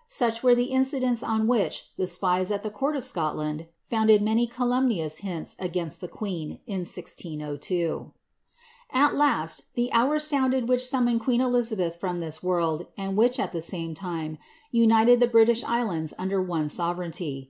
"* 0.00 0.06
Sach 0.08 0.42
were 0.42 0.54
the 0.54 0.72
incidents 0.72 1.22
on 1.22 1.46
which 1.46 1.90
the 1.98 2.06
spies 2.06 2.50
at 2.50 2.62
the 2.62 2.70
court 2.70 2.96
of 2.96 3.04
Scotland 3.04 3.66
foanded 3.92 4.22
many 4.22 4.46
calumnious 4.46 5.18
hints 5.18 5.56
against 5.58 6.00
the 6.00 6.08
queen, 6.08 6.58
in 6.66 6.78
1602. 6.86 8.10
^ 8.12 8.12
At 8.90 9.14
last, 9.14 9.64
the 9.74 9.92
hour 9.92 10.18
sounded 10.18 10.70
which 10.70 10.86
summoned 10.86 11.20
queen 11.20 11.42
Elizabeth 11.42 12.00
from 12.00 12.20
this 12.20 12.42
world, 12.42 12.86
and 12.96 13.14
which, 13.14 13.38
at 13.38 13.52
the 13.52 13.60
same 13.60 13.92
time, 13.92 14.38
united 14.70 15.20
the 15.20 15.26
British 15.28 15.62
islands 15.64 16.14
under 16.16 16.40
one 16.40 16.70
sovereignty. 16.70 17.42